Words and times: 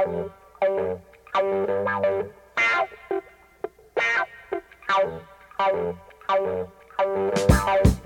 Thank 0.00 0.30
you. 7.84 7.99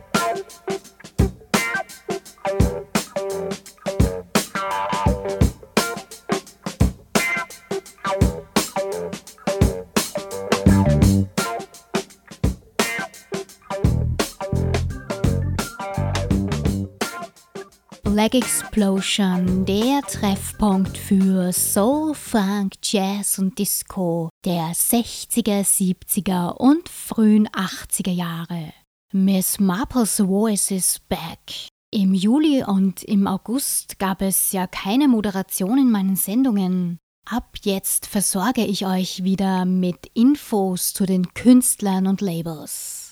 Black 18.25 18.37
Explosion, 18.37 19.67
der 19.67 20.01
Treffpunkt 20.01 20.97
für 20.97 21.53
Soul, 21.53 22.15
Funk, 22.15 22.73
Jazz 22.83 23.39
und 23.39 23.59
Disco 23.59 24.31
der 24.47 24.73
60er, 24.73 25.61
70er 25.61 26.53
und 26.57 26.89
frühen 26.89 27.47
80er 27.49 28.13
Jahre. 28.13 28.73
Miss 29.13 29.61
Marple's 29.61 30.17
Voice 30.17 30.71
is 30.71 31.01
back. 31.07 31.69
Im 31.91 32.15
Juli 32.15 32.65
und 32.65 33.05
im 33.05 33.27
August 33.27 33.99
gab 33.99 34.23
es 34.23 34.53
ja 34.53 34.67
keine 34.69 35.07
Moderation 35.07 35.77
in 35.77 35.91
meinen 35.91 36.17
Sendungen. 36.17 36.97
Ab 37.27 37.59
jetzt 37.61 38.07
versorge 38.07 38.65
ich 38.65 38.87
euch 38.87 39.23
wieder 39.25 39.67
mit 39.67 40.07
Infos 40.15 40.95
zu 40.95 41.05
den 41.05 41.35
Künstlern 41.35 42.07
und 42.07 42.23
Labels. 42.23 43.04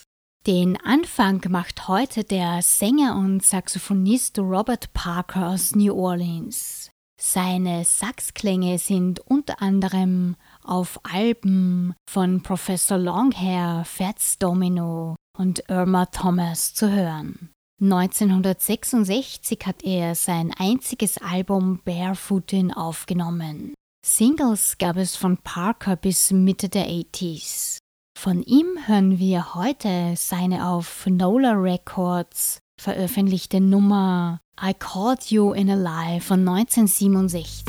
Den 0.47 0.77
Anfang 0.83 1.41
macht 1.51 1.87
heute 1.87 2.25
der 2.25 2.63
Sänger 2.63 3.15
und 3.15 3.45
Saxophonist 3.45 4.41
Robert 4.41 4.93
Parker 4.93 5.51
aus 5.51 5.77
New 5.77 5.95
Orleans. 5.95 6.91
Seine 7.17 7.85
Saxklänge 7.85 8.81
sind 8.81 9.21
unter 9.21 9.63
anderem 9.63 10.35
auf 10.65 10.99
Alben 11.05 11.95
von 12.11 12.43
Professor 12.43 12.99
Longhair, 12.99 13.85
Fats 13.87 14.37
Domino 14.41 15.15
und 15.39 15.63
Irma 15.69 16.07
Thomas 16.07 16.75
zu 16.75 16.91
hören. 16.91 17.51
1966 17.81 19.61
hat 19.65 19.85
er 19.85 20.17
sein 20.17 20.53
einziges 20.59 21.19
Album 21.19 21.83
Barefootin 21.85 22.73
aufgenommen. 22.73 23.75
Singles 24.05 24.77
gab 24.79 24.97
es 24.97 25.15
von 25.15 25.37
Parker 25.37 25.95
bis 25.95 26.33
Mitte 26.33 26.69
der 26.69 26.89
80s. 26.89 27.82
Von 28.23 28.45
ihm 28.45 28.79
hören 28.87 29.19
wir 29.19 29.57
heute 29.57 30.15
seine 30.15 30.69
auf 30.69 31.07
Nola 31.07 31.55
Records 31.55 32.61
veröffentlichte 32.77 33.61
Nummer 33.61 34.39
I 34.65 34.75
Caught 34.79 35.33
You 35.33 35.53
in 35.53 35.69
a 35.69 35.75
Lie 35.75 36.21
von 36.21 36.47
1967. 36.47 37.65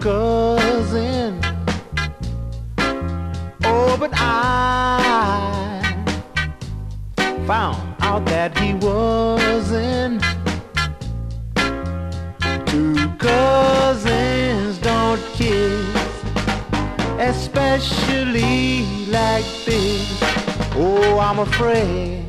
Cousin. 0.00 1.40
Oh, 3.64 3.96
but 3.98 4.10
I 4.14 5.80
found 7.46 7.94
out 8.00 8.24
that 8.26 8.58
he 8.58 8.74
wasn't. 8.74 10.22
Two 12.66 13.08
cousins 13.18 14.78
don't 14.78 15.22
kiss, 15.34 16.22
especially 17.18 18.84
like 19.06 19.46
this. 19.64 20.18
Oh, 20.74 21.18
I'm 21.20 21.38
afraid 21.38 22.26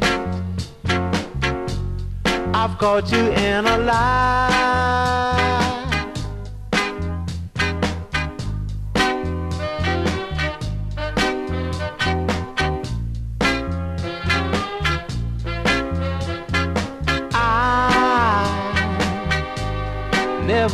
I've 2.54 2.78
caught 2.78 3.12
you 3.12 3.32
in 3.32 3.66
a 3.66 3.78
lie. 3.80 5.29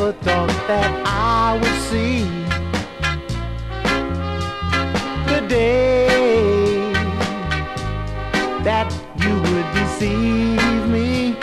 Never 0.05 0.23
thought 0.23 0.67
that 0.67 0.91
I 1.07 1.57
would 1.59 1.79
see 1.89 2.25
the 5.25 5.41
day 5.47 6.91
that 8.63 8.89
you 9.17 9.33
would 9.47 9.67
deceive 9.73 10.87
me. 10.95 11.35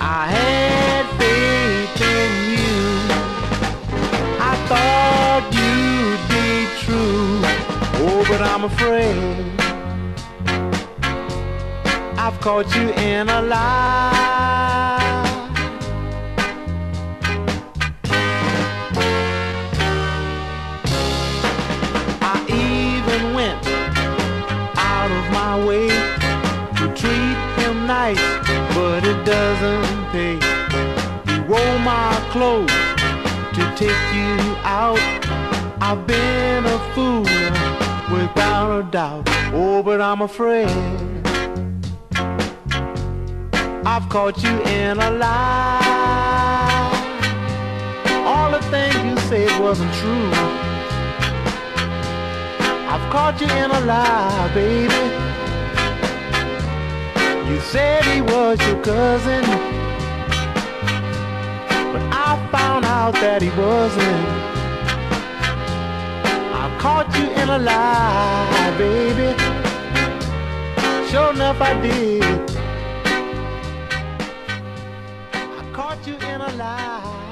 I 0.00 0.26
had 0.36 1.04
faith 1.20 2.00
in 2.16 2.32
you. 2.54 2.80
I 4.40 4.54
thought 4.70 5.44
you'd 5.58 6.24
be 6.34 6.48
true. 6.82 7.42
Oh, 8.06 8.24
but 8.28 8.40
I'm 8.40 8.64
afraid 8.64 9.52
I've 12.16 12.40
caught 12.40 12.74
you 12.74 12.88
in 12.90 13.28
a 13.28 13.42
lie. 13.42 14.63
But 28.12 29.02
it 29.02 29.24
doesn't 29.24 30.10
pay. 30.12 30.34
You 31.32 31.42
wore 31.44 31.78
my 31.78 32.12
clothes 32.32 32.70
to 33.56 33.62
take 33.76 34.04
you 34.12 34.36
out. 34.62 35.00
I've 35.80 36.06
been 36.06 36.66
a 36.66 36.78
fool 36.94 37.22
without 38.14 38.78
a 38.78 38.82
doubt. 38.90 39.24
Oh, 39.54 39.82
but 39.82 40.02
I'm 40.02 40.20
afraid 40.20 40.68
I've 43.86 44.06
caught 44.10 44.42
you 44.42 44.62
in 44.64 44.98
a 44.98 45.10
lie. 45.10 45.80
All 48.26 48.50
the 48.50 48.60
things 48.70 48.96
you 48.96 49.16
said 49.28 49.60
wasn't 49.62 49.94
true. 49.94 50.30
I've 52.92 53.10
caught 53.10 53.40
you 53.40 53.46
in 53.46 53.70
a 53.70 53.80
lie, 53.80 54.50
baby. 54.52 55.23
You 57.48 57.60
said 57.60 58.04
he 58.04 58.20
was 58.22 58.58
your 58.66 58.80
cousin, 58.82 59.44
but 61.92 62.02
I 62.10 62.48
found 62.50 62.84
out 62.84 63.14
that 63.14 63.42
he 63.42 63.50
wasn't. 63.50 64.28
I 66.62 66.64
caught 66.78 67.08
you 67.18 67.26
in 67.42 67.48
a 67.48 67.58
lie, 67.58 68.74
baby. 68.78 69.34
Sure 71.10 71.30
enough, 71.32 71.60
I 71.60 71.74
did. 71.82 72.24
I 75.32 75.62
caught 75.72 76.06
you 76.06 76.14
in 76.14 76.40
a 76.40 76.52
lie. 76.56 77.24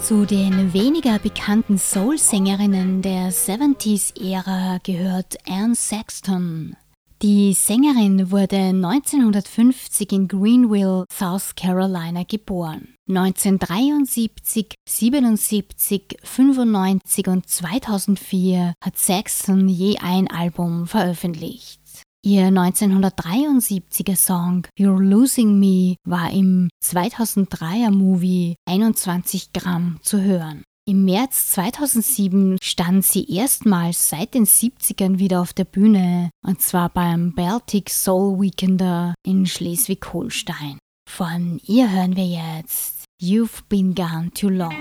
Zu 0.00 0.24
den 0.24 0.72
weniger 0.72 1.18
bekannten 1.18 1.78
Soul-Sängerinnen 1.78 3.02
der 3.02 3.32
70s-Ära 3.32 4.78
gehört 4.82 5.36
Anne 5.48 5.74
Sexton. 5.74 6.76
Die 7.20 7.52
Sängerin 7.52 8.30
wurde 8.30 8.56
1950 8.56 10.12
in 10.12 10.28
Greenville, 10.28 11.04
South 11.12 11.56
Carolina 11.56 12.22
geboren. 12.22 12.94
1973, 13.08 14.74
77, 14.88 16.16
95 16.22 17.26
und 17.26 17.48
2004 17.48 18.72
hat 18.80 18.96
Saxon 18.96 19.68
je 19.68 19.98
ein 19.98 20.30
Album 20.30 20.86
veröffentlicht. 20.86 21.80
Ihr 22.24 22.50
1973er 22.50 24.16
Song 24.16 24.68
You're 24.78 25.02
Losing 25.02 25.58
Me 25.58 25.96
war 26.04 26.30
im 26.30 26.68
2003er 26.84 27.90
Movie 27.90 28.54
21 28.68 29.52
Gramm 29.52 29.98
zu 30.02 30.22
hören. 30.22 30.62
Im 30.88 31.04
März 31.04 31.50
2007 31.50 32.56
stand 32.62 33.04
sie 33.04 33.30
erstmals 33.30 34.08
seit 34.08 34.32
den 34.32 34.46
70ern 34.46 35.18
wieder 35.18 35.42
auf 35.42 35.52
der 35.52 35.66
Bühne, 35.66 36.30
und 36.42 36.62
zwar 36.62 36.88
beim 36.88 37.34
Baltic 37.34 37.90
Soul 37.90 38.40
Weekender 38.40 39.12
in 39.22 39.44
Schleswig-Holstein. 39.44 40.78
Von 41.06 41.60
ihr 41.66 41.92
hören 41.92 42.16
wir 42.16 42.24
jetzt 42.24 43.04
You've 43.20 43.64
Been 43.68 43.94
Gone 43.94 44.30
Too 44.32 44.48
Long. 44.48 44.72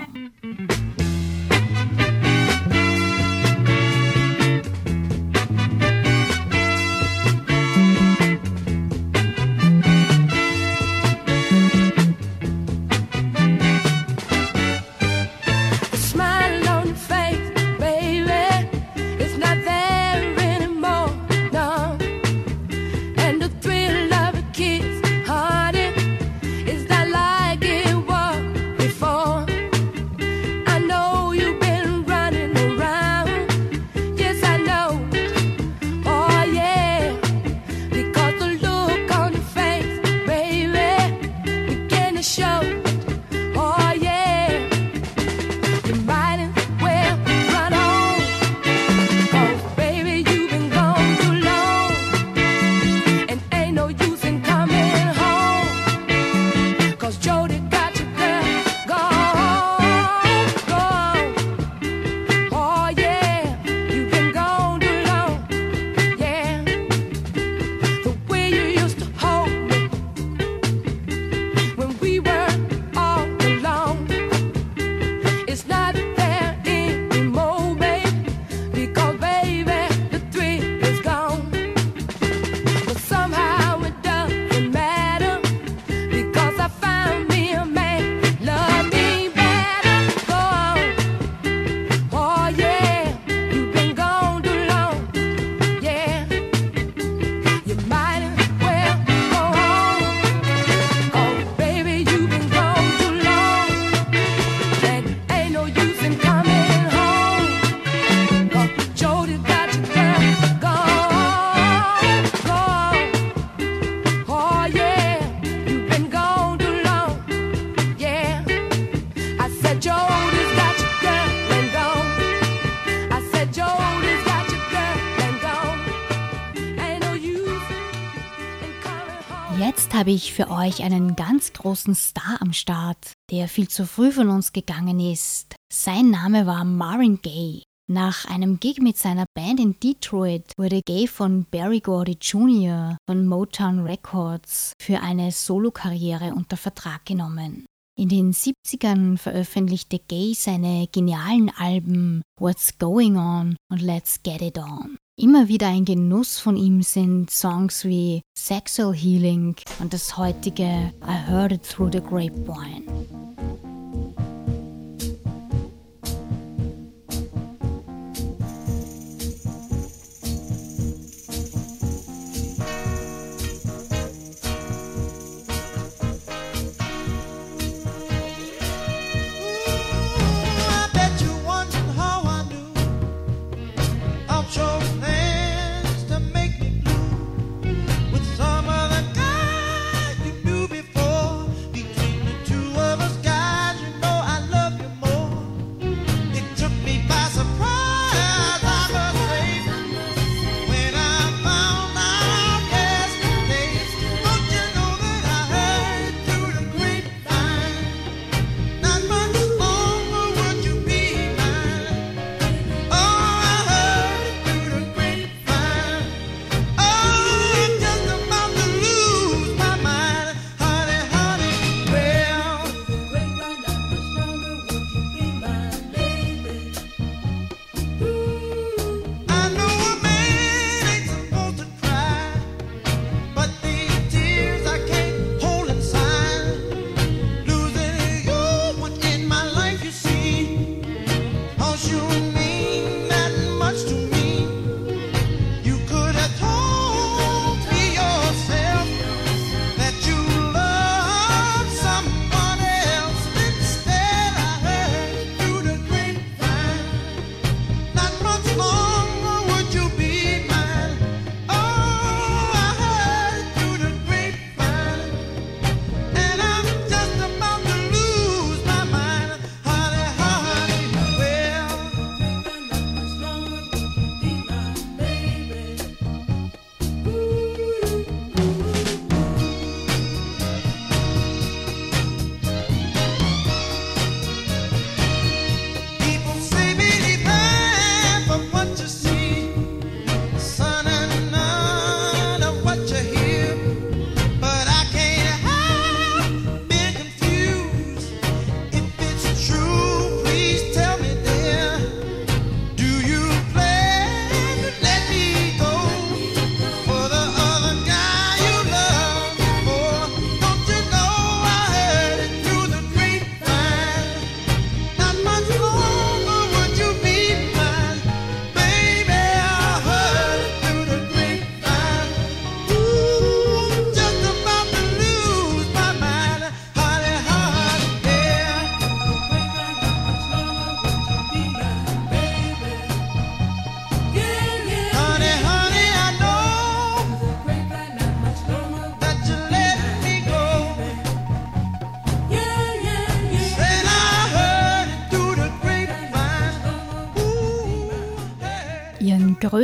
Ich 130.18 130.34
für 130.34 130.50
euch 130.50 130.84
einen 130.84 131.16
ganz 131.16 131.54
großen 131.54 131.94
Star 131.94 132.42
am 132.42 132.52
Start, 132.52 133.14
der 133.30 133.48
viel 133.48 133.68
zu 133.68 133.86
früh 133.86 134.12
von 134.12 134.30
uns 134.30 134.52
gegangen 134.52 135.00
ist. 135.00 135.56
Sein 135.72 136.10
Name 136.10 136.48
war 136.48 136.64
Marvin 136.66 137.22
Gaye. 137.22 137.62
Nach 137.90 138.26
einem 138.26 138.60
Gig 138.60 138.80
mit 138.82 138.98
seiner 138.98 139.26
Band 139.36 139.60
in 139.60 139.80
Detroit 139.80 140.52
wurde 140.58 140.82
Gaye 140.86 141.08
von 141.08 141.46
Barry 141.52 141.82
Gordy 141.82 142.18
Jr. 142.20 142.98
von 143.08 143.28
Motown 143.28 143.82
Records 143.86 144.74
für 144.82 145.02
eine 145.02 145.32
Solokarriere 145.32 146.34
unter 146.34 146.58
Vertrag 146.58 147.06
genommen. 147.06 147.66
In 147.96 148.10
den 148.10 148.34
70ern 148.34 149.18
veröffentlichte 149.18 150.00
Gaye 150.00 150.34
seine 150.34 150.88
genialen 150.92 151.52
Alben 151.56 152.24
What's 152.40 152.78
Going 152.80 153.18
On 153.18 153.56
und 153.72 153.82
Let's 153.82 154.22
Get 154.24 154.42
It 154.42 154.58
On. 154.58 154.98
Immer 155.20 155.48
wieder 155.48 155.68
ein 155.70 155.84
Genuss 155.84 156.38
von 156.38 156.56
ihm 156.56 156.84
sind 156.84 157.32
Songs 157.32 157.86
wie 157.86 158.22
Sexual 158.38 158.94
Healing 158.94 159.56
und 159.80 159.92
das 159.92 160.16
heutige 160.16 160.94
I 161.02 161.28
Heard 161.28 161.54
It 161.54 161.64
Through 161.68 161.90
the 161.94 162.02
Grapevine. 162.02 162.84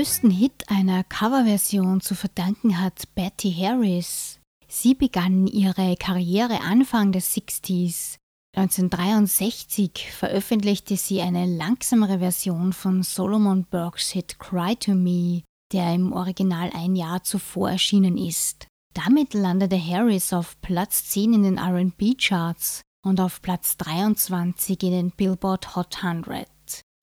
Größten 0.04 0.32
Hit 0.32 0.66
einer 0.68 1.06
Coverversion 1.06 2.02
zu 2.02 2.14
verdanken 2.14 2.78
hat 2.82 3.04
Betty 3.16 3.54
Harris. 3.54 4.38
Sie 4.68 4.96
begann 4.96 5.48
ihre 5.48 5.96
Karriere 5.96 6.60
Anfang 6.60 7.14
des 7.14 7.34
60s. 7.34 8.18
1963 8.58 10.12
veröffentlichte 10.12 10.98
sie 10.98 11.22
eine 11.22 11.46
langsamere 11.46 12.20
Version 12.20 12.74
von 12.74 13.02
Solomon 13.02 13.64
Burke's 13.64 14.10
Hit 14.10 14.40
Cry 14.40 14.76
to 14.76 14.94
Me, 14.94 15.44
der 15.72 15.96
im 15.96 16.12
Original 16.12 16.70
ein 16.74 16.98
Jahr 16.98 17.24
zuvor 17.24 17.70
erschienen 17.70 18.18
ist. 18.18 18.68
Damit 18.94 19.34
landete 19.34 19.82
Harris 19.82 20.34
auf 20.34 20.60
Platz 20.60 21.06
10 21.12 21.34
in 21.36 21.44
den 21.44 21.58
RB-Charts 21.58 22.82
und 23.06 23.22
auf 23.22 23.42
Platz 23.42 23.78
23 23.78 24.84
in 24.84 24.92
den 24.92 25.12
Billboard 25.12 25.78
Hot 25.78 26.04
100. 26.04 26.53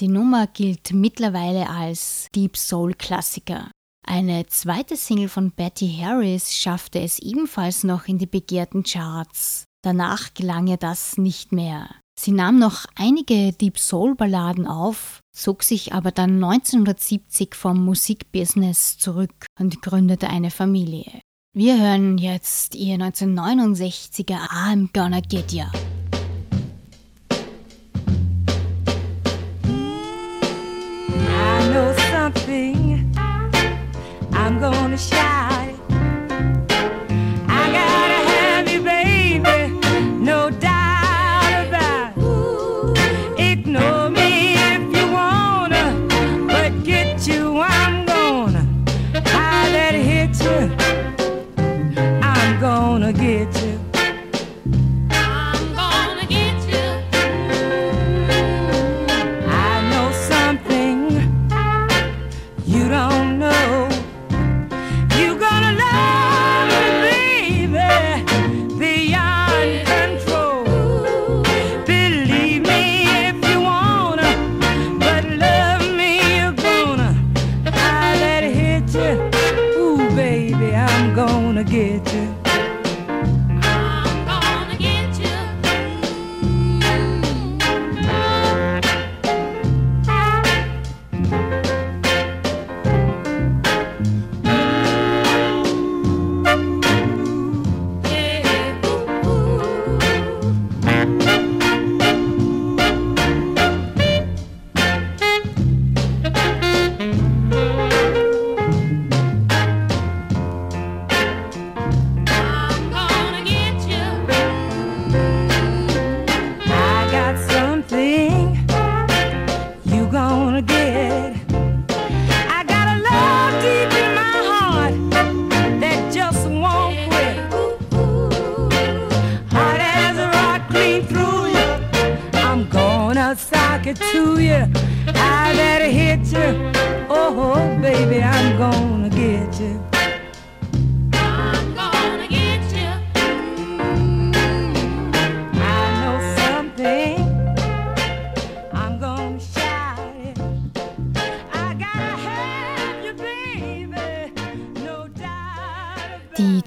Die 0.00 0.08
Nummer 0.08 0.46
gilt 0.46 0.94
mittlerweile 0.94 1.68
als 1.68 2.28
Deep 2.34 2.56
Soul 2.56 2.94
Klassiker. 2.94 3.70
Eine 4.06 4.46
zweite 4.46 4.96
Single 4.96 5.28
von 5.28 5.50
Betty 5.50 5.98
Harris 6.00 6.54
schaffte 6.54 7.00
es 7.00 7.18
ebenfalls 7.18 7.84
noch 7.84 8.08
in 8.08 8.16
die 8.16 8.26
begehrten 8.26 8.82
Charts. 8.82 9.64
Danach 9.82 10.32
gelang 10.32 10.68
ihr 10.68 10.78
das 10.78 11.18
nicht 11.18 11.52
mehr. 11.52 11.90
Sie 12.18 12.32
nahm 12.32 12.58
noch 12.58 12.86
einige 12.94 13.52
Deep 13.52 13.78
Soul 13.78 14.14
Balladen 14.14 14.66
auf, 14.66 15.20
zog 15.36 15.62
sich 15.62 15.92
aber 15.92 16.12
dann 16.12 16.42
1970 16.42 17.54
vom 17.54 17.84
Musikbusiness 17.84 18.96
zurück 18.96 19.46
und 19.58 19.82
gründete 19.82 20.30
eine 20.30 20.50
Familie. 20.50 21.20
Wir 21.54 21.78
hören 21.78 22.16
jetzt 22.16 22.74
ihr 22.74 22.96
1969er 22.96 24.48
I'm 24.48 24.88
Gonna 24.94 25.20
Get 25.20 25.52
Ya. 25.52 25.70
Gonna 34.60 34.98
shout 34.98 35.69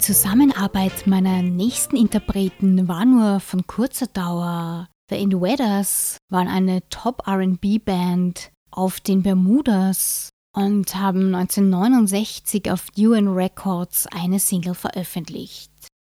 Zusammenarbeit 0.03 1.07
meiner 1.07 1.41
nächsten 1.41 1.95
Interpreten 1.95 2.89
war 2.89 3.05
nur 3.05 3.39
von 3.39 3.65
kurzer 3.65 4.07
Dauer. 4.07 4.89
The 5.09 5.15
Inwedders 5.15 6.17
waren 6.29 6.49
eine 6.49 6.85
Top-RB-Band 6.89 8.51
auf 8.69 8.99
den 8.99 9.23
Bermudas 9.23 10.27
und 10.53 10.93
haben 10.93 11.33
1969 11.33 12.69
auf 12.69 12.87
UN 12.97 13.29
Records 13.29 14.05
eine 14.07 14.39
Single 14.39 14.75
veröffentlicht. 14.75 15.71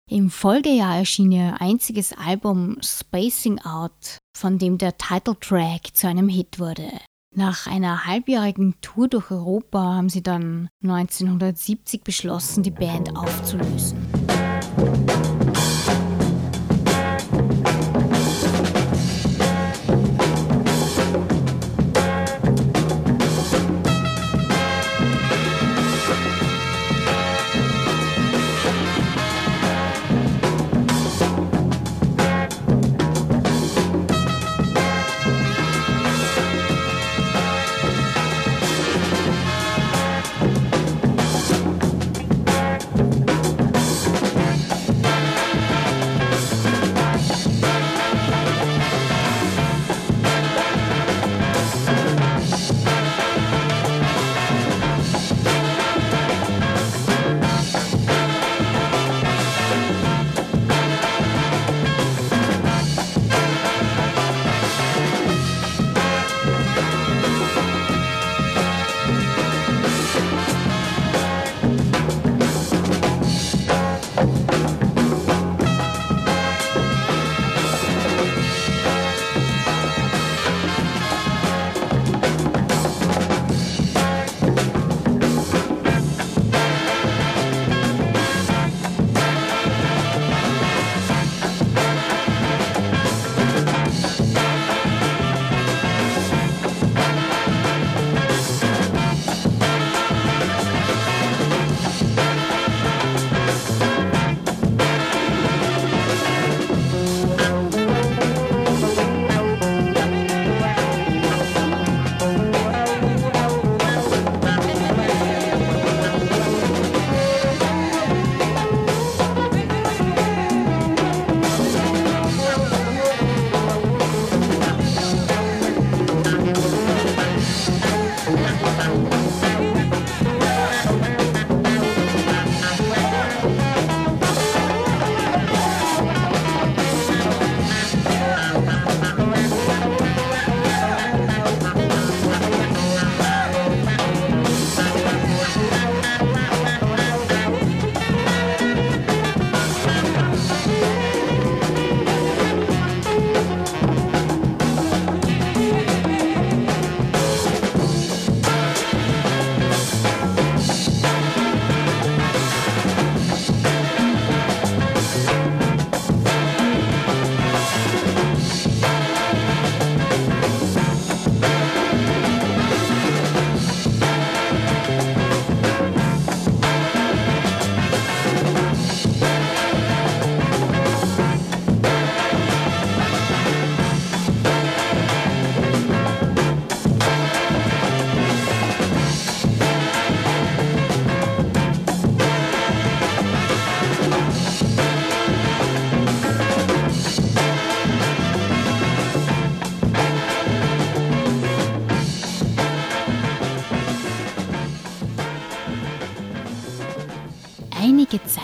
Im 0.08 0.30
Folgejahr 0.30 0.98
erschien 0.98 1.32
ihr 1.32 1.60
einziges 1.60 2.12
Album 2.12 2.76
Spacing 2.82 3.58
Out, 3.62 4.18
von 4.38 4.58
dem 4.58 4.78
der 4.78 4.98
Titeltrack 4.98 5.96
zu 5.96 6.06
einem 6.06 6.28
Hit 6.28 6.60
wurde. 6.60 6.92
Nach 7.32 7.68
einer 7.68 8.06
halbjährigen 8.06 8.74
Tour 8.80 9.06
durch 9.06 9.30
Europa 9.30 9.78
haben 9.78 10.08
sie 10.08 10.22
dann 10.22 10.68
1970 10.82 12.02
beschlossen, 12.02 12.64
die 12.64 12.72
Band 12.72 13.16
aufzulösen. 13.16 14.09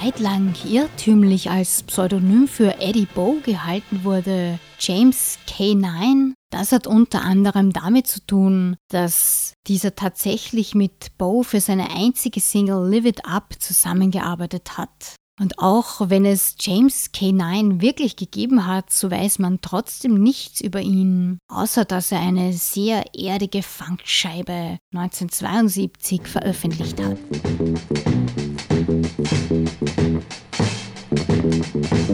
Zeit 0.06 0.20
lang 0.20 0.54
irrtümlich 0.64 1.50
als 1.50 1.82
Pseudonym 1.82 2.46
für 2.46 2.80
Eddie 2.80 3.08
Bow 3.12 3.40
gehalten 3.42 4.04
wurde, 4.04 4.60
James 4.78 5.36
K9, 5.48 6.32
das 6.52 6.70
hat 6.70 6.86
unter 6.86 7.22
anderem 7.22 7.72
damit 7.72 8.06
zu 8.06 8.24
tun, 8.24 8.76
dass 8.88 9.54
dieser 9.66 9.96
tatsächlich 9.96 10.76
mit 10.76 11.18
Bow 11.18 11.42
für 11.42 11.60
seine 11.60 11.90
einzige 11.90 12.38
Single 12.38 12.88
Live 12.88 13.04
It 13.04 13.24
Up 13.24 13.54
zusammengearbeitet 13.58 14.78
hat. 14.78 15.16
Und 15.40 15.58
auch 15.58 16.08
wenn 16.08 16.24
es 16.24 16.54
James 16.60 17.12
K9 17.12 17.80
wirklich 17.80 18.14
gegeben 18.14 18.64
hat, 18.64 18.92
so 18.92 19.10
weiß 19.10 19.40
man 19.40 19.60
trotzdem 19.60 20.22
nichts 20.22 20.60
über 20.60 20.80
ihn, 20.80 21.38
außer 21.48 21.84
dass 21.84 22.12
er 22.12 22.20
eine 22.20 22.52
sehr 22.52 23.04
erdige 23.12 23.64
Funkscheibe 23.64 24.78
1972 24.94 26.28
veröffentlicht 26.28 27.02
hat. 27.02 27.18
Thank 31.82 32.00
you. 32.00 32.05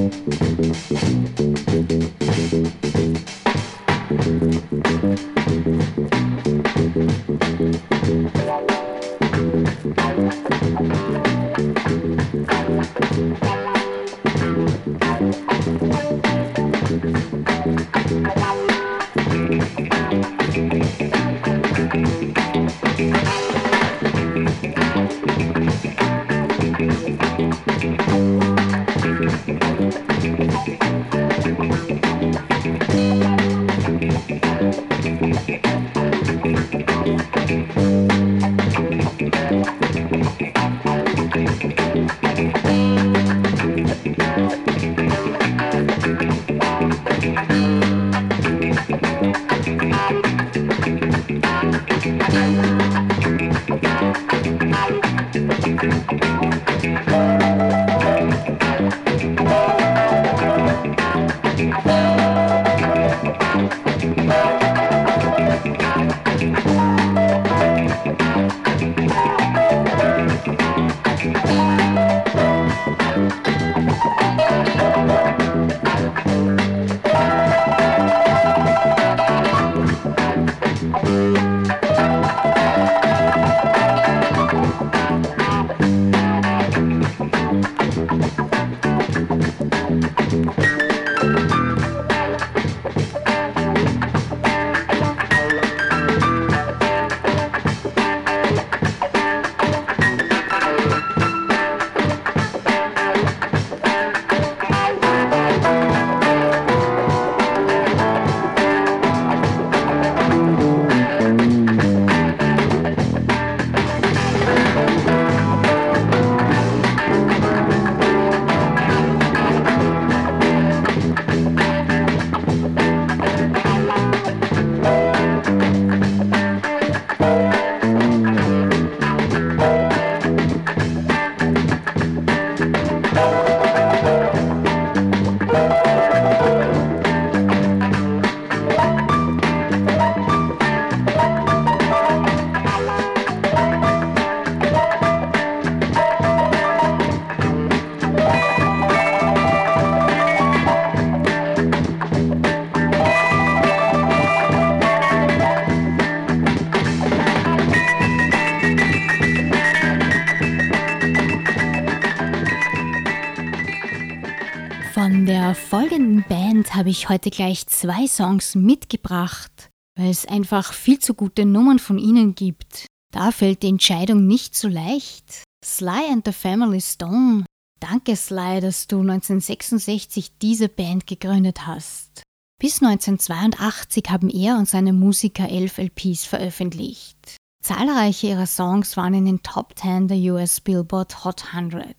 Ich 166.93 167.09
heute 167.09 167.31
gleich 167.31 167.67
zwei 167.67 168.07
Songs 168.07 168.55
mitgebracht, 168.55 169.71
weil 169.99 170.11
es 170.11 170.27
einfach 170.27 170.73
viel 170.73 170.99
zu 170.99 171.15
gute 171.15 171.45
Nummern 171.45 171.79
von 171.79 171.99
ihnen 171.99 172.35
gibt. 172.35 172.87
Da 173.13 173.33
fällt 173.33 173.63
die 173.63 173.69
Entscheidung 173.69 174.27
nicht 174.27 174.55
so 174.55 174.69
leicht. 174.69 175.43
Sly 175.65 176.11
and 176.11 176.25
the 176.25 176.33
Family 176.33 176.81
Stone. 176.81 177.47
Danke 177.81 178.15
Sly, 178.15 178.61
dass 178.61 178.87
du 178.87 179.01
1966 179.01 180.39
diese 180.39 180.69
Band 180.69 181.07
gegründet 181.07 181.67
hast. 181.67 182.23
Bis 182.61 182.83
1982 182.83 184.05
haben 184.09 184.31
er 184.31 184.57
und 184.57 184.69
seine 184.69 184.93
Musiker 184.93 185.49
elf 185.49 185.79
LPs 185.79 186.27
veröffentlicht. 186.27 187.37
Zahlreiche 187.63 188.29
ihrer 188.29 188.47
Songs 188.47 188.97
waren 188.97 189.15
in 189.15 189.25
den 189.25 189.43
Top 189.43 189.79
10 189.79 190.09
der 190.09 190.19
US 190.33 190.61
Billboard 190.61 191.25
Hot 191.25 191.55
100. 191.55 191.97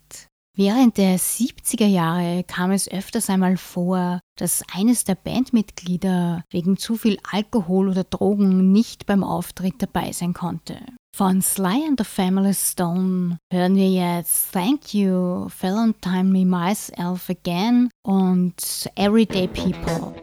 Während 0.55 0.99
der 0.99 1.17
70er 1.17 1.87
Jahre 1.87 2.43
kam 2.43 2.69
es 2.69 2.87
öfters 2.87 3.27
einmal 3.27 3.57
vor, 3.57 4.19
dass 4.37 4.63
eines 4.71 5.03
der 5.03 5.15
Bandmitglieder 5.15 6.43
wegen 6.51 6.77
zu 6.77 6.95
viel 6.95 7.17
Alkohol 7.31 7.89
oder 7.89 8.03
Drogen 8.03 8.71
nicht 8.71 9.07
beim 9.07 9.23
Auftritt 9.23 9.81
dabei 9.81 10.11
sein 10.11 10.33
konnte. 10.33 10.77
Von 11.15 11.41
Sly 11.41 11.87
and 11.87 11.99
the 11.99 12.05
Family 12.05 12.53
Stone 12.53 13.39
hören 13.51 13.75
wir 13.75 13.89
jetzt 13.89 14.51
Thank 14.51 14.93
You, 14.93 15.47
Valentine 15.59 16.25
Me 16.25 16.45
Myself 16.45 17.31
Again 17.31 17.89
und 18.03 18.53
Everyday 18.95 19.47
People. 19.47 20.13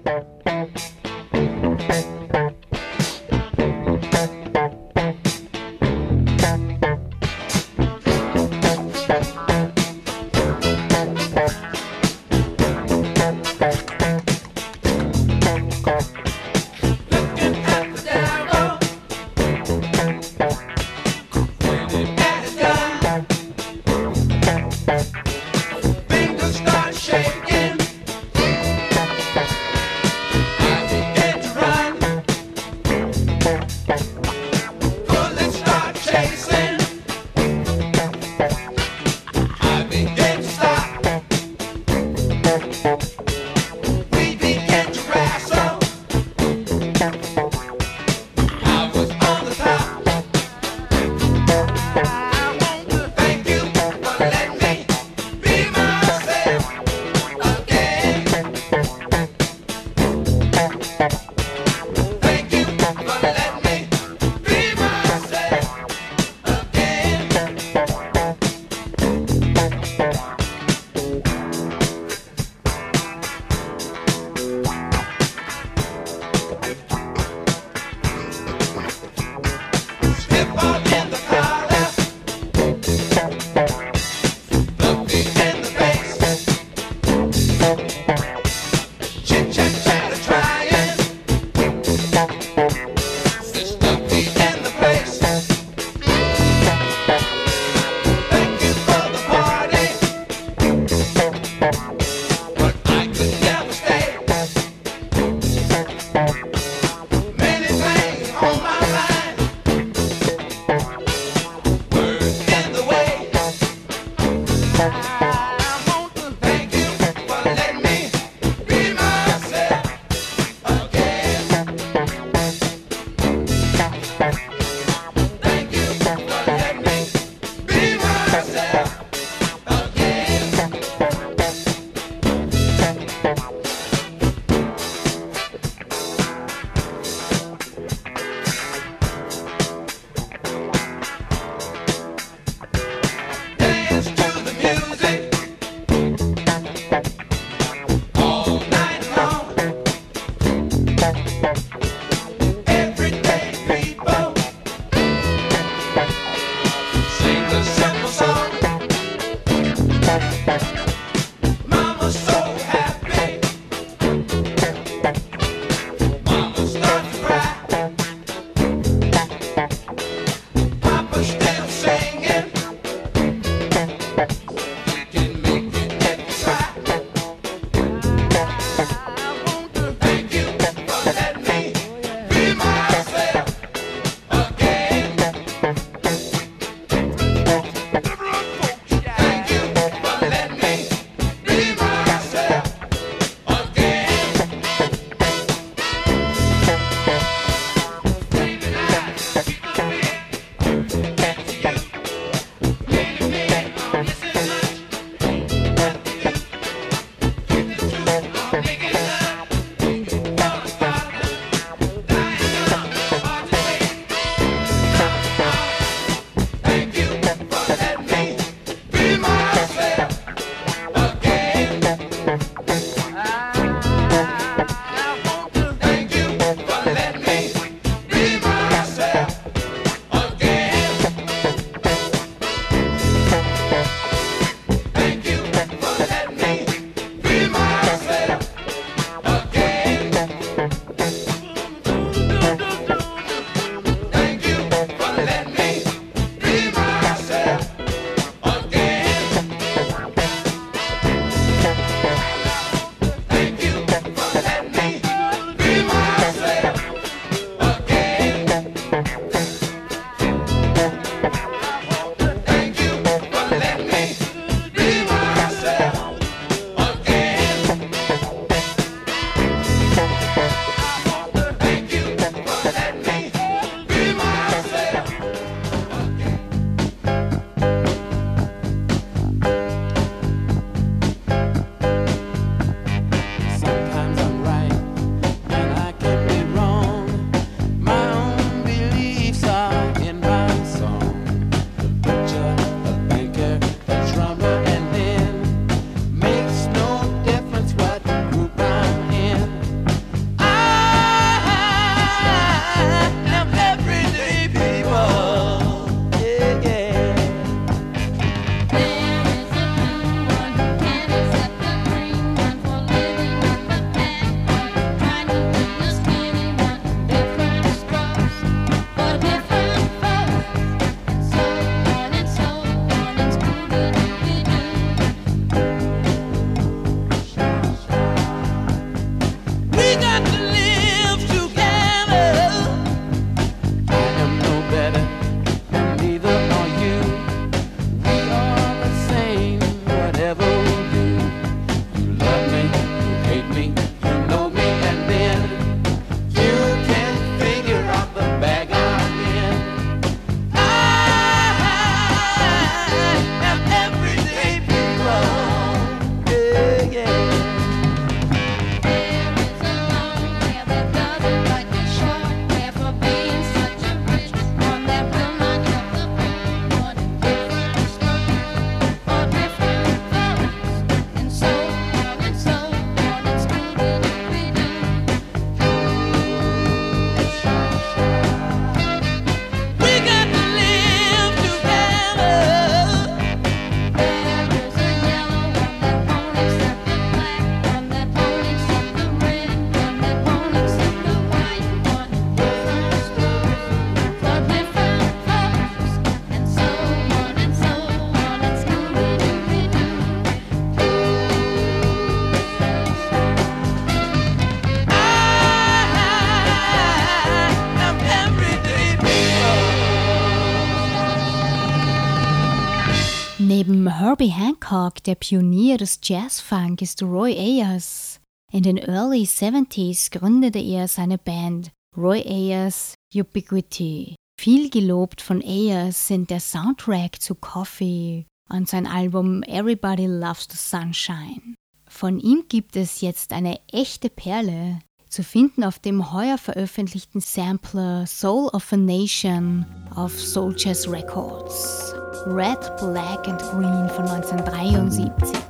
Hancock, 414.71 415.03
der 415.03 415.17
Pionier 415.17 415.79
des 415.79 415.99
Jazzfunk, 416.03 416.81
ist 416.81 417.03
Roy 417.03 417.33
Ayers. 417.33 418.21
In 418.53 418.63
den 418.63 418.77
Early 418.77 419.25
70s 419.25 420.11
gründete 420.11 420.61
er 420.61 420.87
seine 420.87 421.19
Band 421.19 421.73
Roy 421.97 422.23
Ayers 422.23 422.95
Ubiquity. 423.13 424.15
Viel 424.41 424.71
gelobt 424.71 425.21
von 425.21 425.43
Ayers 425.43 426.07
sind 426.07 426.31
der 426.31 426.41
Soundtrack 426.41 427.21
zu 427.21 427.35
Coffee 427.35 428.27
und 428.49 428.69
sein 428.69 428.87
Album 428.87 429.43
Everybody 429.43 430.07
Loves 430.07 430.47
the 430.51 430.57
Sunshine. 430.57 431.57
Von 431.89 432.21
ihm 432.21 432.45
gibt 432.49 432.77
es 432.77 433.01
jetzt 433.01 433.33
eine 433.33 433.59
echte 433.73 434.09
Perle, 434.09 434.79
zu 435.11 435.25
finden 435.25 435.65
auf 435.65 435.79
dem 435.79 436.13
heuer 436.13 436.39
veröffentlichten 436.39 437.21
Sampler 437.21 438.07
Soul 438.07 438.49
of 438.53 438.73
a 438.73 438.77
Nation 438.77 439.67
auf 439.95 440.19
Soul 440.19 440.55
Jazz 440.57 440.89
Records. 440.89 441.93
Red, 442.27 442.59
Black 442.79 443.27
and 443.27 443.41
Green 443.51 443.89
von 443.91 444.07
1973. 444.07 445.50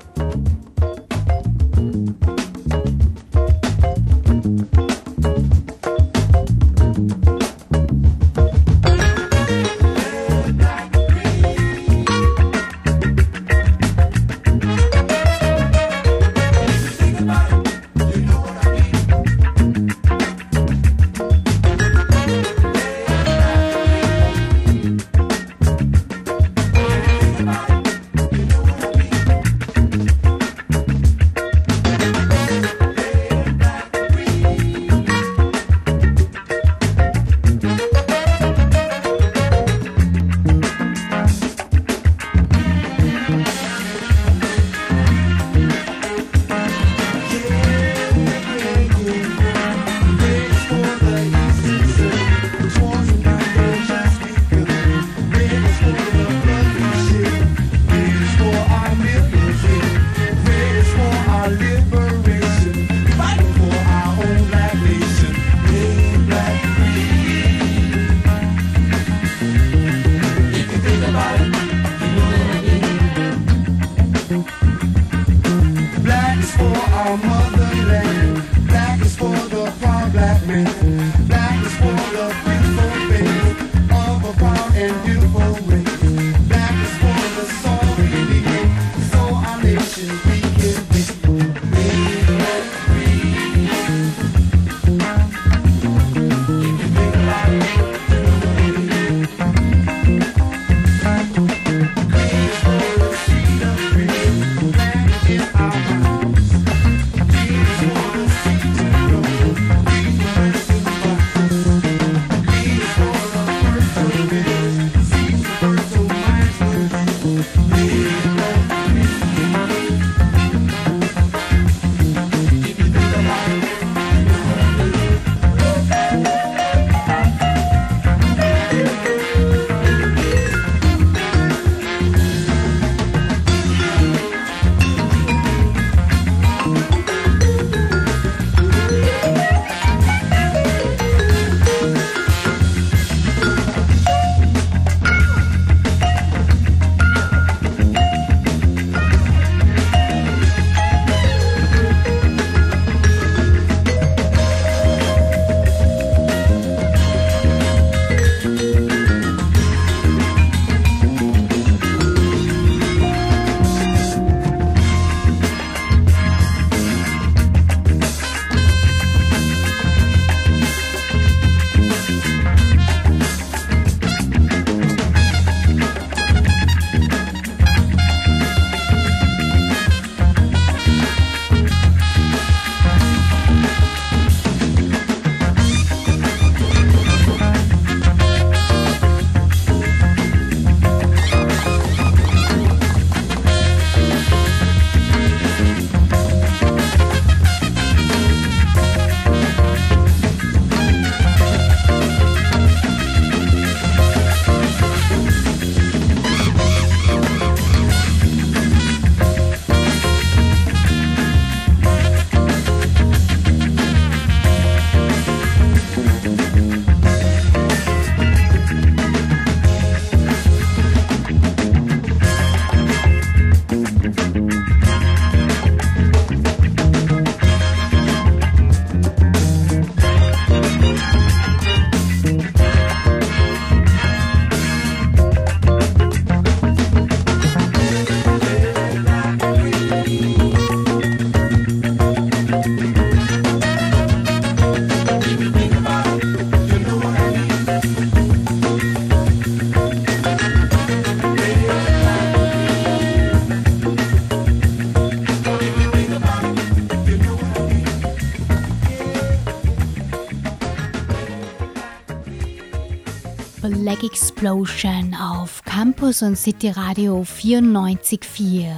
Explosion 264.40 265.14
auf 265.14 265.62
Campus 265.64 266.22
und 266.22 266.34
City 266.34 266.70
Radio 266.70 267.20
94.4. 267.20 268.72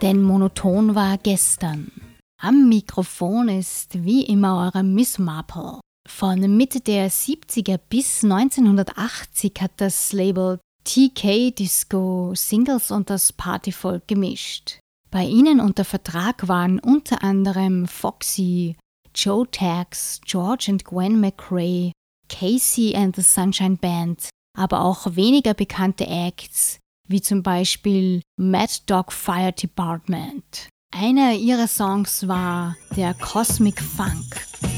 Denn 0.00 0.22
monoton 0.22 0.94
war 0.94 1.18
gestern. 1.18 1.92
Am 2.40 2.70
Mikrofon 2.70 3.50
ist 3.50 4.02
wie 4.02 4.24
immer 4.24 4.64
eure 4.64 4.82
Miss 4.82 5.18
Marple. 5.18 5.80
Von 6.08 6.56
Mitte 6.56 6.80
der 6.80 7.10
70er 7.10 7.78
bis 7.90 8.24
1980 8.24 9.52
hat 9.60 9.72
das 9.76 10.14
Label 10.14 10.60
TK 10.84 11.50
Disco 11.54 12.32
Singles 12.34 12.90
und 12.90 13.10
das 13.10 13.34
Partyvolk 13.34 14.08
gemischt. 14.08 14.78
Bei 15.10 15.26
ihnen 15.26 15.60
unter 15.60 15.84
Vertrag 15.84 16.48
waren 16.48 16.78
unter 16.78 17.22
anderem 17.22 17.86
Foxy, 17.86 18.78
Joe 19.14 19.46
Tax, 19.50 20.22
George 20.24 20.68
and 20.70 20.86
Gwen 20.86 21.20
McRae, 21.20 21.92
Casey 22.30 22.94
and 22.96 23.14
the 23.14 23.22
Sunshine 23.22 23.76
Band, 23.76 24.30
aber 24.56 24.82
auch 24.82 25.14
weniger 25.14 25.54
bekannte 25.54 26.06
Acts, 26.06 26.80
wie 27.06 27.20
zum 27.20 27.42
Beispiel 27.42 28.22
Mad 28.36 28.72
Dog 28.86 29.12
Fire 29.12 29.52
Department. 29.52 30.68
Einer 30.92 31.34
ihrer 31.34 31.68
Songs 31.68 32.26
war 32.26 32.76
der 32.96 33.14
Cosmic 33.14 33.80
Funk. 33.80 34.75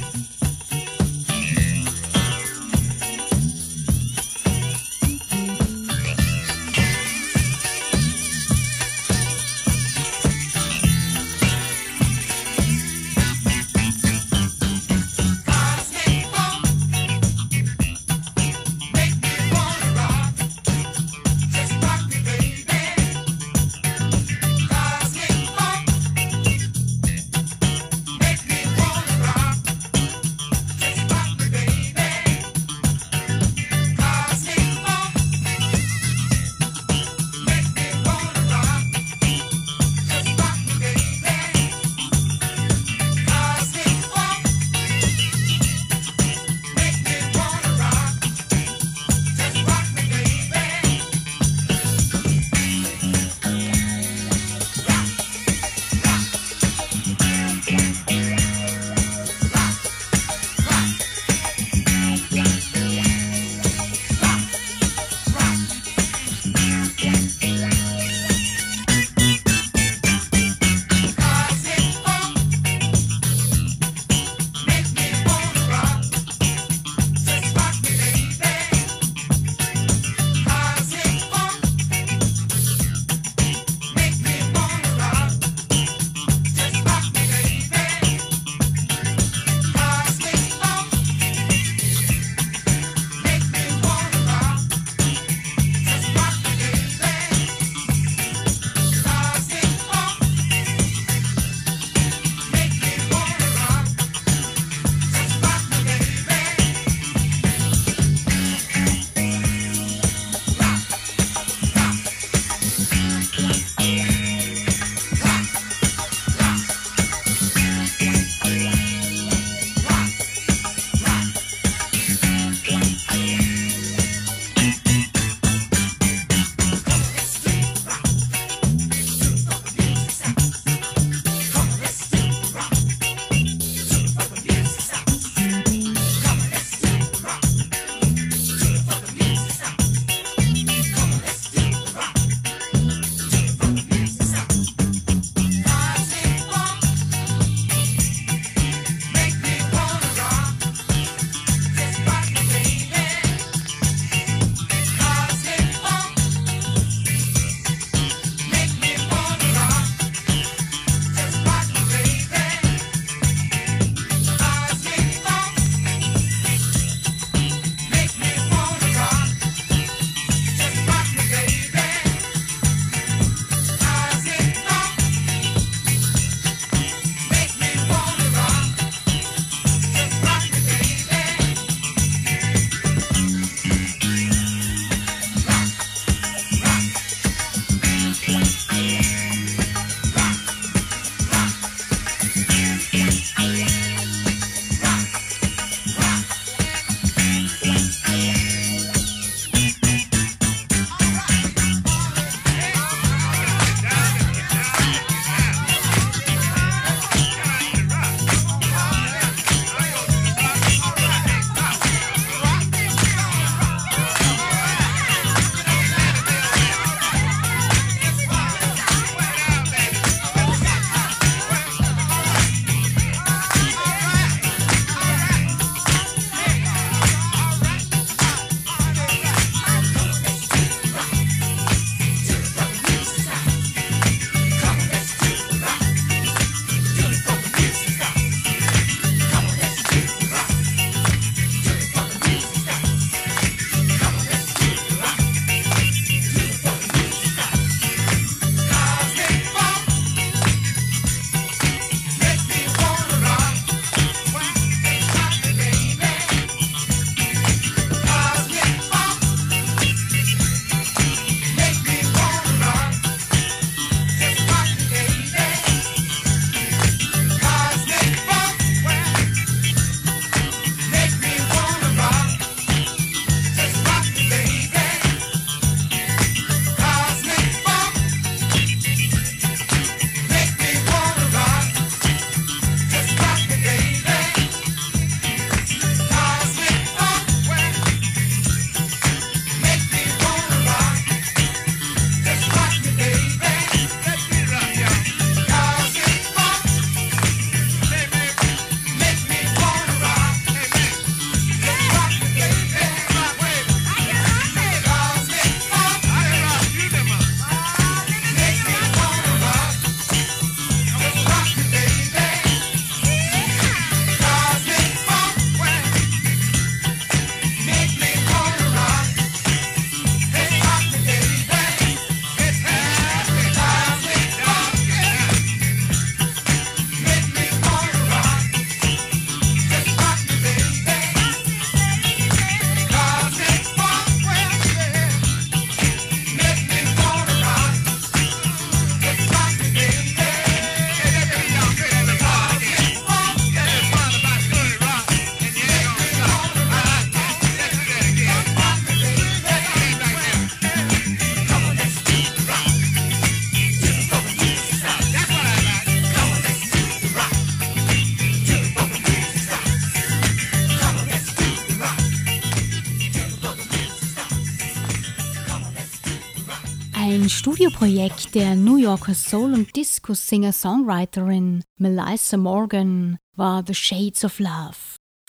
Studioprojekt 367.48 368.34
der 368.34 368.54
New 368.54 368.76
Yorker 368.76 369.14
Soul- 369.14 369.54
und 369.54 369.74
Disco-Singer-Songwriterin 369.74 371.64
Melissa 371.80 372.36
Morgan 372.36 373.16
war 373.36 373.64
The 373.66 373.74
Shades 373.74 374.22
of 374.22 374.38
Love. 374.38 374.76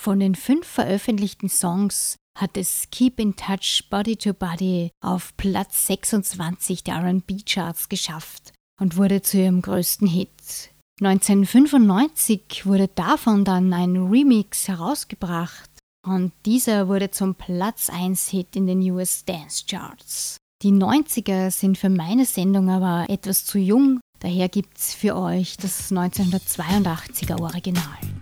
Von 0.02 0.20
den 0.20 0.36
fünf 0.36 0.68
veröffentlichten 0.68 1.48
Songs 1.48 2.18
hat 2.38 2.58
es 2.58 2.90
Keep 2.92 3.22
in 3.22 3.38
Touch 3.38 3.86
Body 3.90 4.18
to 4.18 4.34
Body 4.34 4.92
auf 5.02 5.38
Platz 5.38 5.88
26 5.88 6.84
der 6.84 7.02
RB-Charts 7.06 7.88
geschafft 7.88 8.52
und 8.82 8.98
wurde 8.98 9.22
zu 9.22 9.38
ihrem 9.38 9.62
größten 9.62 10.10
Hit. 10.10 10.72
1995 11.00 12.66
wurde 12.66 12.90
davon 12.90 13.46
dann 13.46 13.72
ein 13.72 13.96
Remix 13.96 14.68
herausgebracht 14.68 15.70
und 16.06 16.34
dieser 16.46 16.90
wurde 16.90 17.12
zum 17.12 17.36
Platz 17.36 17.90
1 17.90 18.28
Hit 18.28 18.58
in 18.58 18.68
den 18.68 18.82
US 18.92 19.24
Dance 19.24 19.64
Charts. 19.66 20.38
Die 20.62 20.74
90er 20.74 21.52
sind 21.52 21.78
für 21.78 21.90
meine 21.90 22.26
Sendung 22.26 22.70
aber 22.70 23.10
etwas 23.10 23.46
zu 23.46 23.58
jung, 23.58 24.02
daher 24.20 24.50
gibt's 24.50 24.94
für 24.94 25.16
euch 25.16 25.56
das 25.56 25.90
1982er 25.90 27.40
Original. 27.40 28.19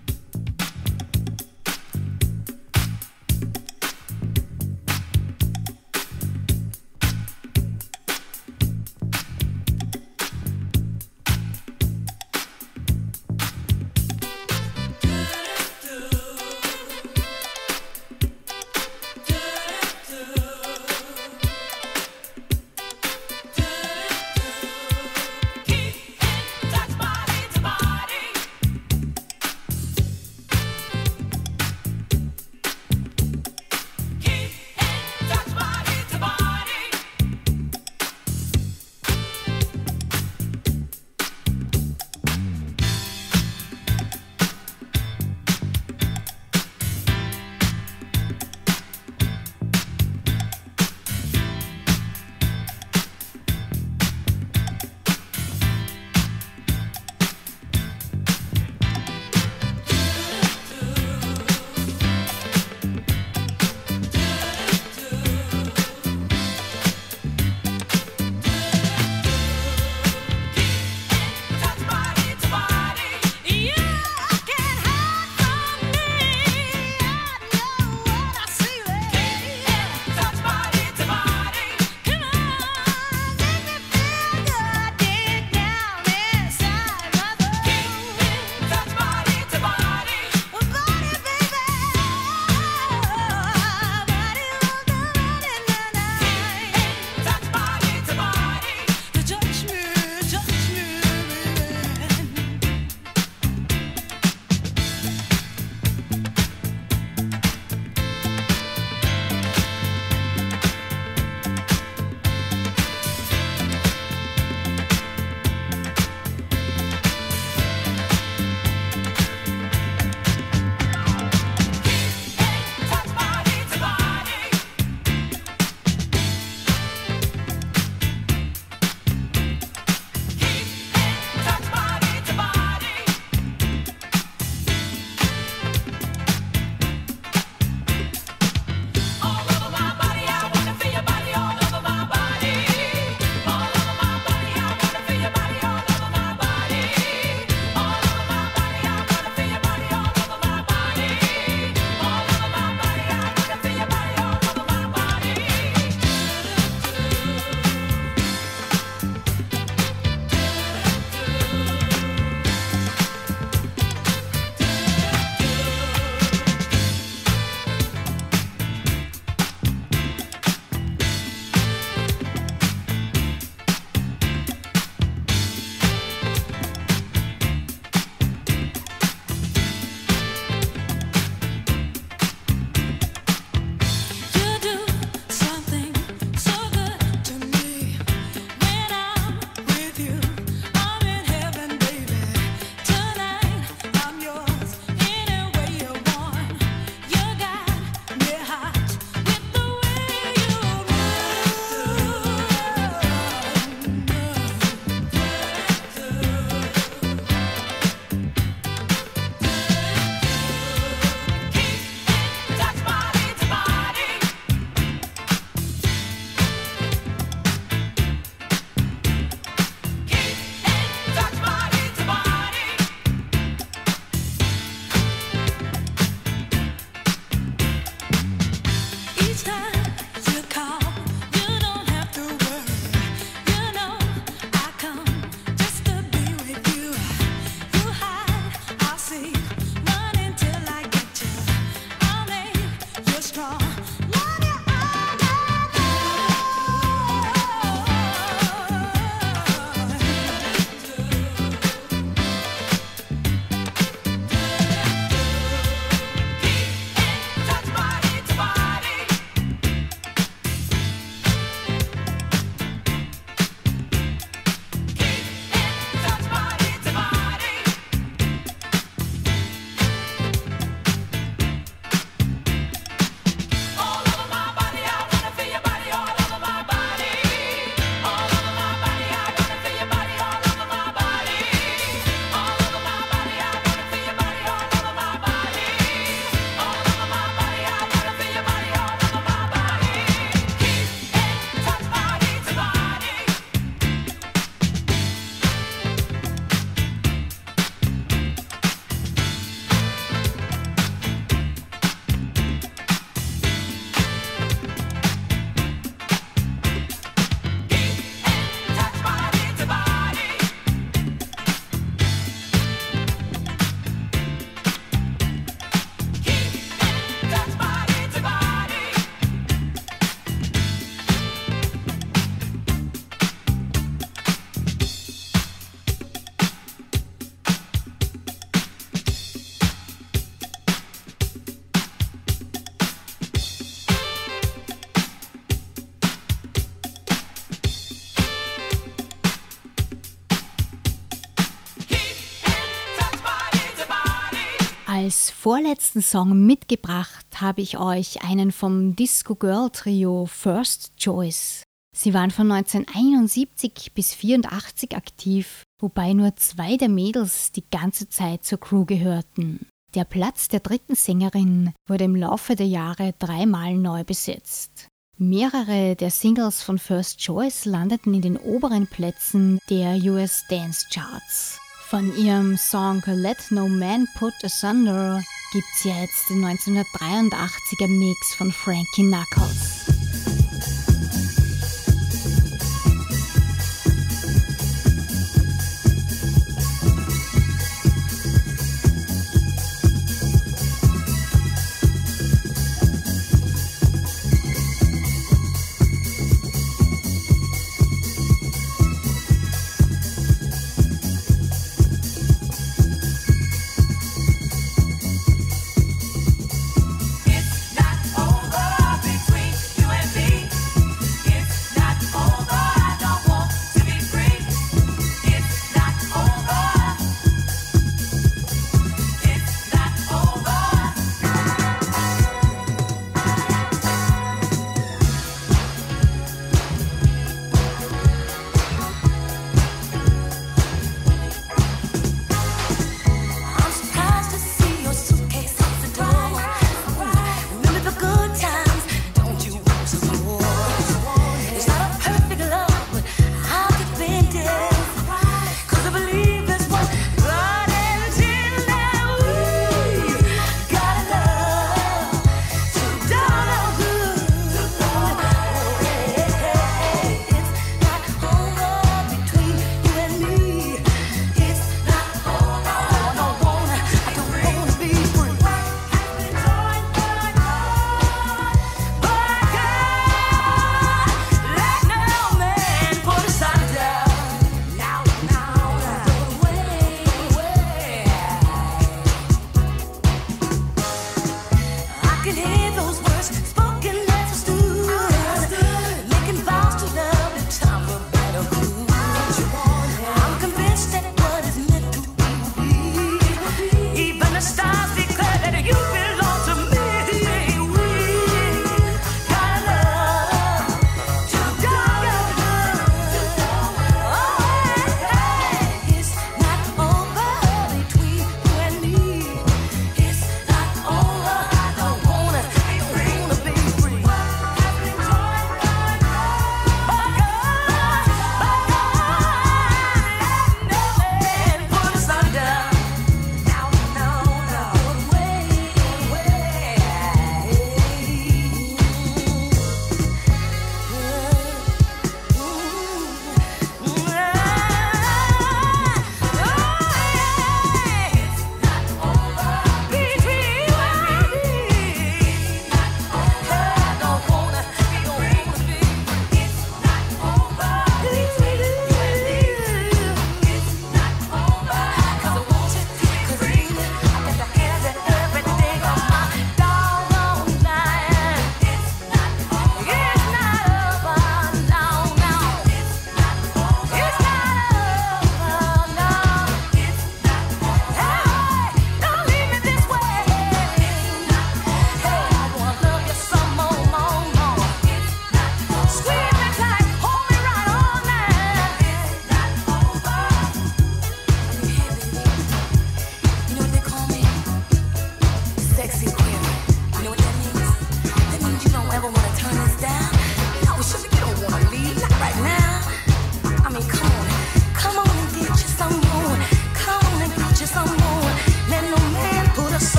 Als 345.07 345.29
vorletzten 345.29 346.01
Song 346.01 346.45
mitgebracht 346.45 347.25
habe 347.39 347.61
ich 347.61 347.77
euch 347.79 348.25
einen 348.25 348.51
vom 348.51 348.93
Disco 348.93 349.35
Girl 349.35 349.69
Trio 349.69 350.25
First 350.25 350.97
Choice. 350.97 351.63
Sie 351.95 352.13
waren 352.13 352.29
von 352.29 352.51
1971 352.51 353.93
bis 353.93 354.11
1984 354.11 354.97
aktiv, 354.97 355.63
wobei 355.79 356.11
nur 356.11 356.35
zwei 356.35 356.75
der 356.75 356.89
Mädels 356.89 357.53
die 357.53 357.63
ganze 357.71 358.09
Zeit 358.09 358.43
zur 358.43 358.59
Crew 358.59 358.83
gehörten. 358.83 359.65
Der 359.95 360.03
Platz 360.03 360.49
der 360.49 360.59
dritten 360.59 360.95
Sängerin 360.95 361.71
wurde 361.87 362.03
im 362.03 362.17
Laufe 362.17 362.57
der 362.57 362.67
Jahre 362.67 363.13
dreimal 363.17 363.75
neu 363.75 364.03
besetzt. 364.03 364.89
Mehrere 365.17 365.95
der 365.95 366.11
Singles 366.11 366.61
von 366.61 366.79
First 366.79 367.21
Choice 367.21 367.63
landeten 367.63 368.13
in 368.13 368.23
den 368.23 368.35
oberen 368.35 368.87
Plätzen 368.87 369.59
der 369.69 369.95
US 370.11 370.43
Dance 370.49 370.85
Charts. 370.93 371.61
Von 371.89 372.13
ihrem 372.17 372.57
Song 372.57 373.01
Let 373.05 373.49
No 373.49 373.69
Man 373.69 374.09
Put 374.15 374.33
Asunder 374.43 375.23
gibt's 375.53 375.85
jetzt 375.85 376.29
den 376.29 376.43
1983er 376.43 377.88
Mix 377.88 378.35
von 378.35 378.51
Frankie 378.51 379.03
Knuckles. 379.03 379.96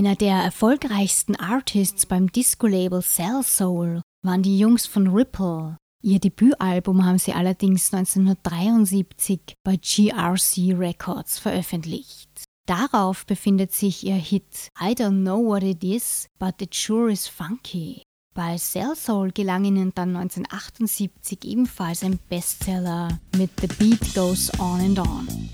Einer 0.00 0.16
der 0.16 0.36
erfolgreichsten 0.36 1.36
Artists 1.36 2.06
beim 2.06 2.32
Disco-Label 2.32 3.02
Cell 3.02 3.42
Soul 3.42 4.00
waren 4.22 4.42
die 4.42 4.58
Jungs 4.58 4.86
von 4.86 5.08
Ripple. 5.08 5.76
Ihr 6.02 6.18
Debütalbum 6.18 7.04
haben 7.04 7.18
sie 7.18 7.34
allerdings 7.34 7.92
1973 7.92 9.56
bei 9.62 9.76
GRC 9.76 10.74
Records 10.78 11.38
veröffentlicht. 11.38 12.30
Darauf 12.66 13.26
befindet 13.26 13.72
sich 13.72 14.06
ihr 14.06 14.14
Hit 14.14 14.68
I 14.80 14.92
Don't 14.94 15.20
Know 15.20 15.44
What 15.44 15.64
It 15.64 15.84
Is, 15.84 16.28
but 16.38 16.62
It 16.62 16.74
Sure 16.74 17.12
Is 17.12 17.28
Funky. 17.28 18.00
Bei 18.34 18.56
Cell 18.56 18.96
Soul 18.96 19.32
gelang 19.32 19.66
ihnen 19.66 19.92
dann 19.94 20.16
1978 20.16 21.44
ebenfalls 21.44 22.02
ein 22.04 22.18
Bestseller 22.30 23.20
mit 23.36 23.50
The 23.60 23.66
Beat 23.66 24.14
Goes 24.14 24.50
On 24.58 24.80
and 24.80 24.98
On. 24.98 25.50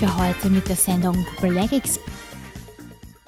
Für 0.00 0.16
heute 0.16 0.48
mit 0.48 0.66
der 0.66 0.76
Sendung 0.76 1.26
Black 1.42 1.72
X, 1.72 2.00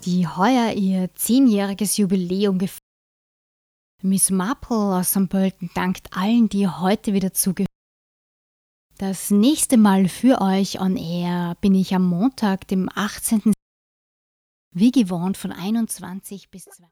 die 0.07 0.27
heuer 0.27 0.73
ihr 0.73 1.15
zehnjähriges 1.15 1.99
Jubiläum 1.99 2.57
gefeiert. 2.57 2.81
Miss 4.01 4.31
Marple 4.31 4.97
aus 4.97 5.11
St. 5.11 5.29
Pölten 5.29 5.71
dankt 5.75 6.17
allen, 6.17 6.49
die 6.49 6.67
heute 6.67 7.13
wieder 7.13 7.35
zugehören. 7.35 7.67
Das 8.97 9.31
nächste 9.31 9.77
Mal 9.77 10.09
für 10.09 10.41
euch 10.41 10.81
on 10.81 10.97
Air 10.97 11.59
bin 11.61 11.75
ich 11.75 11.95
am 11.95 12.09
Montag, 12.09 12.67
dem 12.69 12.89
18. 12.95 13.53
Wie 14.71 14.93
gewohnt 14.93 15.37
von 15.37 15.53
21 15.53 16.51
bis 16.51 16.65
2. 16.65 16.85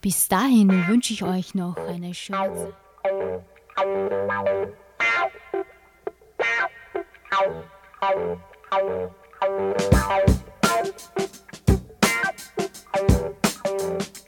Bis 0.00 0.28
dahin 0.28 0.86
wünsche 0.86 1.12
ich 1.12 1.24
euch 1.24 1.56
noch 1.56 1.76
eine 1.78 2.14
schöne 2.14 2.54
Zeit. 2.54 2.74
Thank 8.72 9.12
you. 14.16 14.21